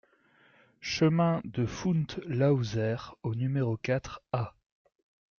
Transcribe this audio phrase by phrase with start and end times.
[0.81, 4.55] Chemin de Fount Laouzert au numéro quatre A